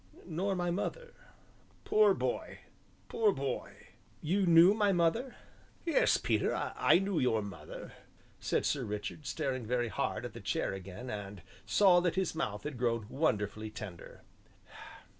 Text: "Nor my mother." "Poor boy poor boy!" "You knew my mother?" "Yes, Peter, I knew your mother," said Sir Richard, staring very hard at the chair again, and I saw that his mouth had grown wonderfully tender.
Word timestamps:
"Nor 0.25 0.55
my 0.55 0.71
mother." 0.71 1.13
"Poor 1.85 2.15
boy 2.15 2.61
poor 3.07 3.31
boy!" 3.31 3.89
"You 4.19 4.47
knew 4.47 4.73
my 4.73 4.91
mother?" 4.91 5.35
"Yes, 5.85 6.17
Peter, 6.17 6.55
I 6.55 6.97
knew 6.97 7.19
your 7.19 7.43
mother," 7.43 7.93
said 8.39 8.65
Sir 8.65 8.83
Richard, 8.83 9.27
staring 9.27 9.63
very 9.67 9.89
hard 9.89 10.25
at 10.25 10.33
the 10.33 10.41
chair 10.41 10.73
again, 10.73 11.11
and 11.11 11.41
I 11.41 11.43
saw 11.67 11.99
that 11.99 12.15
his 12.15 12.33
mouth 12.33 12.63
had 12.63 12.79
grown 12.79 13.05
wonderfully 13.09 13.69
tender. 13.69 14.23